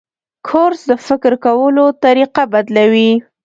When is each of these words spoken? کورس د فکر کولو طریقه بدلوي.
کورس 0.47 0.81
د 0.89 0.93
فکر 1.07 1.33
کولو 1.45 1.85
طریقه 2.03 2.43
بدلوي. 2.53 3.11